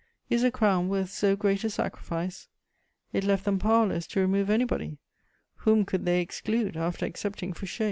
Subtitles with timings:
[0.31, 2.47] Is a crown worth so great a sacrifice?
[3.13, 4.97] It left them powerless to remove anybody:
[5.57, 7.79] whom could they exclude, after accepting Fouché?